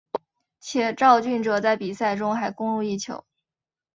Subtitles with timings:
[0.59, 3.23] 且肇俊哲在比赛中还攻入一球。